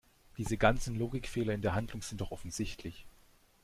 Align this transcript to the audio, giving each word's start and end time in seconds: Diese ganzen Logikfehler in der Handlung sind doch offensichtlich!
Diese 0.39 0.57
ganzen 0.57 0.95
Logikfehler 0.95 1.53
in 1.53 1.61
der 1.61 1.75
Handlung 1.75 2.01
sind 2.01 2.21
doch 2.21 2.31
offensichtlich! 2.31 3.05